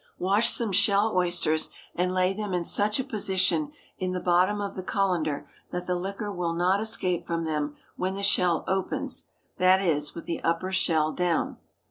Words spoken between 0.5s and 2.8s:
shell oysters and lay them in